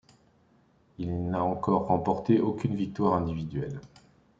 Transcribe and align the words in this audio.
Il 0.97 1.29
n'a 1.29 1.43
encore 1.43 1.85
remporté 1.85 2.39
aucune 2.39 2.73
victoire 2.75 3.13
individuelle. 3.13 3.79